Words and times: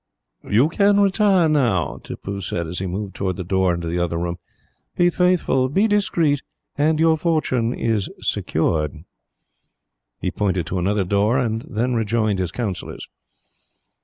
"You 0.49 0.67
can 0.67 0.99
retire 0.99 1.47
now," 1.47 1.99
Tippoo 2.03 2.41
said, 2.41 2.65
as 2.65 2.79
he 2.79 2.87
moved 2.87 3.13
towards 3.15 3.37
the 3.37 3.43
door 3.43 3.71
into 3.71 3.85
the 3.87 3.99
other 3.99 4.17
room. 4.17 4.37
"Be 4.97 5.11
faithful, 5.11 5.69
be 5.69 5.87
discreet, 5.87 6.41
and 6.75 6.99
your 6.99 7.15
fortune 7.19 7.71
is 7.75 8.09
assured." 8.19 9.03
He 10.19 10.31
pointed 10.31 10.65
to 10.65 10.79
another 10.79 11.03
door, 11.03 11.37
and 11.37 11.61
then 11.69 11.93
rejoined 11.93 12.39
his 12.39 12.51
councillors. 12.51 13.09